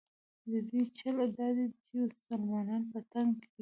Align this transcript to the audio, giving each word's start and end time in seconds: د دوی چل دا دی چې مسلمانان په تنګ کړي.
د 0.49 0.51
دوی 0.67 0.83
چل 0.97 1.15
دا 1.37 1.47
دی 1.55 1.65
چې 1.85 1.93
مسلمانان 2.03 2.81
په 2.91 2.99
تنګ 3.11 3.31
کړي. 3.45 3.49